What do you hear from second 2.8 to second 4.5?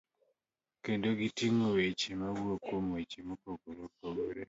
weche mopogore opogore.